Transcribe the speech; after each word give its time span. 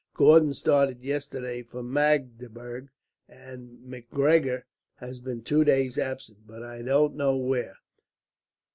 Gordon 0.15 0.55
started 0.55 1.03
yesterday 1.03 1.61
for 1.61 1.83
Magdeburg, 1.83 2.89
and 3.29 3.79
Macgregor 3.83 4.65
has 4.95 5.19
been 5.19 5.43
two 5.43 5.63
days 5.63 5.95
absent, 5.95 6.47
but 6.47 6.63
I 6.63 6.81
don't 6.81 7.13
know 7.13 7.37
where. 7.37 7.75